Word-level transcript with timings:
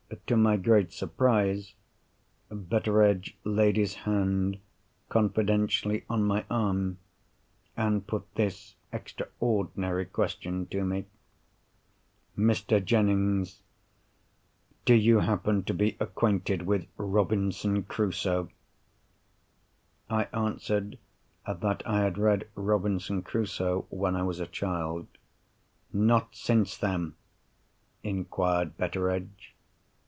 To 0.27 0.35
my 0.37 0.55
great 0.55 0.93
surprise, 0.93 1.73
Betteredge 2.49 3.37
laid 3.43 3.75
his 3.75 3.95
hand 4.05 4.59
confidentially 5.09 6.05
on 6.09 6.23
my 6.23 6.45
arm, 6.49 6.99
and 7.75 8.07
put 8.07 8.33
this 8.35 8.75
extraordinary 8.93 10.05
question 10.05 10.67
to 10.67 10.85
me: 10.85 11.05
"Mr. 12.37 12.83
Jennings, 12.83 13.61
do 14.85 14.93
you 14.93 15.19
happen 15.19 15.63
to 15.63 15.73
be 15.73 15.97
acquainted 15.99 16.61
with 16.65 16.87
Robinson 16.97 17.83
Crusoe?" 17.83 18.49
I 20.09 20.23
answered 20.31 20.97
that 21.45 21.83
I 21.85 22.01
had 22.03 22.17
read 22.17 22.47
Robinson 22.55 23.21
Crusoe 23.21 23.85
when 23.89 24.15
I 24.15 24.23
was 24.23 24.39
a 24.39 24.47
child. 24.47 25.07
"Not 25.91 26.35
since 26.35 26.77
then?" 26.77 27.15
inquired 28.03 28.77
Betteredge. 28.77 29.55